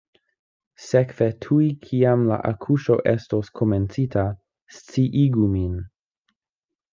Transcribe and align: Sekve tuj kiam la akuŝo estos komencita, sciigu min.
Sekve 0.83 1.25
tuj 1.45 1.67
kiam 1.83 2.23
la 2.29 2.39
akuŝo 2.51 2.97
estos 3.11 3.53
komencita, 3.61 4.25
sciigu 4.79 5.47
min. 5.53 5.79